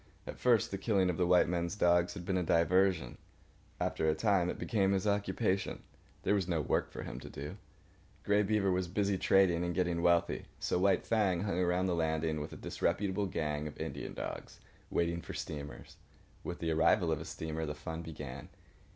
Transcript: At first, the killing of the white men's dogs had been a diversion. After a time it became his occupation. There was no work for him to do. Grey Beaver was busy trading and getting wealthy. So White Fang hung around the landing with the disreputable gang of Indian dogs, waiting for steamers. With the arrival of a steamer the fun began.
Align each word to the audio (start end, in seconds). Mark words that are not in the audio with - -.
At 0.25 0.39
first, 0.39 0.71
the 0.71 0.79
killing 0.79 1.11
of 1.11 1.17
the 1.17 1.27
white 1.27 1.47
men's 1.47 1.75
dogs 1.75 2.15
had 2.15 2.25
been 2.25 2.35
a 2.35 2.41
diversion. 2.41 3.19
After 3.79 4.09
a 4.09 4.15
time 4.15 4.49
it 4.49 4.57
became 4.57 4.93
his 4.93 5.05
occupation. 5.05 5.83
There 6.23 6.33
was 6.33 6.47
no 6.47 6.59
work 6.59 6.89
for 6.89 7.03
him 7.03 7.19
to 7.19 7.29
do. 7.29 7.57
Grey 8.23 8.41
Beaver 8.41 8.71
was 8.71 8.87
busy 8.87 9.15
trading 9.19 9.63
and 9.63 9.75
getting 9.75 10.01
wealthy. 10.01 10.45
So 10.59 10.79
White 10.79 11.05
Fang 11.05 11.41
hung 11.41 11.59
around 11.59 11.85
the 11.85 11.93
landing 11.93 12.41
with 12.41 12.49
the 12.49 12.57
disreputable 12.57 13.27
gang 13.27 13.67
of 13.67 13.77
Indian 13.79 14.15
dogs, 14.15 14.59
waiting 14.89 15.21
for 15.21 15.33
steamers. 15.35 15.97
With 16.43 16.57
the 16.57 16.71
arrival 16.71 17.11
of 17.11 17.21
a 17.21 17.25
steamer 17.25 17.67
the 17.67 17.75
fun 17.75 18.01
began. 18.01 18.49